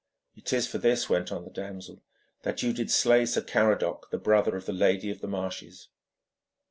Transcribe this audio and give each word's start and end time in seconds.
'It 0.35 0.51
is 0.51 0.65
for 0.65 0.79
this,' 0.79 1.11
went 1.11 1.31
on 1.31 1.43
the 1.45 1.51
damsel, 1.51 2.01
'that 2.41 2.63
you 2.63 2.73
did 2.73 2.89
slay 2.89 3.23
Sir 3.23 3.43
Caradoc, 3.43 4.09
the 4.09 4.17
brother 4.17 4.55
of 4.55 4.65
the 4.65 4.73
Lady 4.73 5.11
of 5.11 5.21
the 5.21 5.27
Marshes.' 5.27 5.89